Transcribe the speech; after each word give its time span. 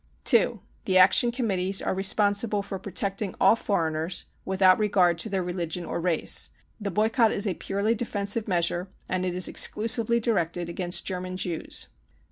(2) 0.23 0.59
The 0.85 0.97
Action 0.97 1.31
Committees 1.31 1.79
are 1.79 1.93
responsible 1.93 2.63
for 2.63 2.79
protect 2.79 3.21
ing 3.21 3.35
all 3.39 3.55
foreigners 3.55 4.25
without 4.45 4.79
regard 4.79 5.19
to 5.19 5.29
their 5.29 5.43
religion 5.43 5.85
or 5.85 5.99
race. 6.01 6.49
The 6.79 6.89
boycott 6.89 7.31
is 7.31 7.45
a 7.45 7.53
purely 7.53 7.93
defensive 7.93 8.47
measure, 8.47 8.87
and 9.07 9.27
it 9.27 9.35
is 9.35 9.47
exclu 9.47 9.87
sively 9.87 10.19
directed 10.19 10.69
against 10.69 11.05
German 11.05 11.37
Jews. 11.37 11.89